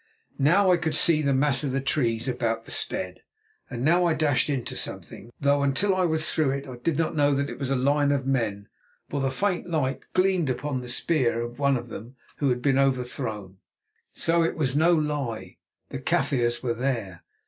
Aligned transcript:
Now 0.39 0.71
I 0.71 0.77
could 0.77 0.95
see 0.95 1.21
the 1.21 1.31
mass 1.31 1.63
of 1.63 1.71
the 1.73 1.79
trees 1.79 2.27
about 2.27 2.63
the 2.63 2.71
stead. 2.71 3.21
And 3.69 3.85
now 3.85 4.05
I 4.05 4.15
dashed 4.15 4.49
into 4.49 4.75
something, 4.75 5.29
though 5.39 5.61
until 5.61 5.93
I 5.95 6.05
was 6.05 6.33
through 6.33 6.49
it, 6.53 6.67
I 6.67 6.77
did 6.77 6.97
not 6.97 7.15
know 7.15 7.35
that 7.35 7.51
it 7.51 7.59
was 7.59 7.69
a 7.69 7.75
line 7.75 8.11
of 8.11 8.25
men, 8.25 8.67
for 9.11 9.21
the 9.21 9.29
faint 9.29 9.67
light 9.69 9.99
gleamed 10.15 10.49
upon 10.49 10.81
the 10.81 10.89
spear 10.89 11.41
of 11.41 11.59
one 11.59 11.77
of 11.77 11.89
them 11.89 12.15
who 12.37 12.49
had 12.49 12.63
been 12.63 12.79
overthrown! 12.79 13.59
So 14.11 14.41
it 14.41 14.55
was 14.57 14.75
no 14.75 14.95
lie! 14.95 15.57
The 15.89 15.99
Kaffirs 15.99 16.63
were 16.63 16.73
there! 16.73 17.23